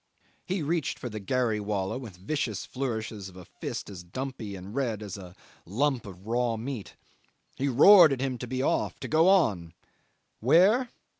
He 0.47 0.63
reached 0.63 0.97
for 0.97 1.09
the 1.09 1.19
gharry 1.19 1.59
wallah 1.59 1.99
with 1.99 2.15
vicious 2.17 2.65
flourishes 2.65 3.29
of 3.29 3.37
a 3.37 3.45
fist 3.45 3.87
as 3.87 4.01
dumpy 4.03 4.55
and 4.55 4.73
red 4.73 5.03
as 5.03 5.15
a 5.15 5.35
lump 5.63 6.07
of 6.07 6.25
raw 6.25 6.57
meat. 6.57 6.95
He 7.55 7.67
roared 7.67 8.11
at 8.11 8.19
him 8.19 8.39
to 8.39 8.47
be 8.47 8.63
off, 8.63 8.99
to 9.01 9.07
go 9.07 9.29
on. 9.29 9.75
Where? 10.39 10.89